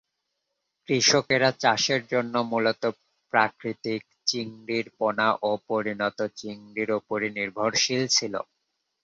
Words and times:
কৃষকরা 0.87 1.49
চাষের 1.61 2.01
জন্য 2.11 2.33
মূলত 2.51 2.83
প্রাকৃতিক 3.33 4.01
চিংড়ির 4.27 4.87
পোনা 4.97 5.27
ও 5.41 5.59
পরিণত 5.69 6.19
চিংড়ির 6.39 6.89
ওপরই 6.99 7.29
নির্ভরশীল 7.37 8.03
ছিল। 8.15 8.33